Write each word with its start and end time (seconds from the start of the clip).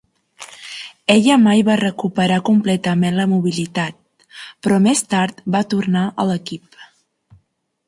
Ella 1.15 1.35
mai 1.41 1.61
va 1.67 1.75
recuperar 1.81 2.39
completament 2.47 3.19
la 3.21 3.27
mobilitat 3.35 4.25
però 4.65 4.81
més 4.89 5.07
tard 5.15 5.47
va 5.57 5.65
tornar 5.77 6.07
a 6.25 6.29
l'equip. 6.33 6.83